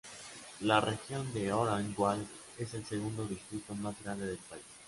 [0.61, 2.25] La región de Orange Walk
[2.57, 4.63] es el segundo distrito más grande del país.